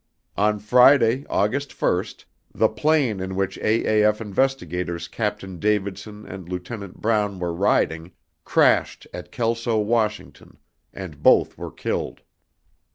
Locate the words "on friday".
0.35-1.27